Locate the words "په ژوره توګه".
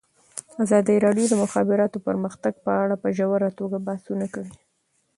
3.03-3.77